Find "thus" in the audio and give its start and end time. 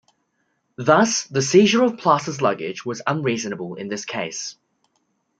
0.79-1.25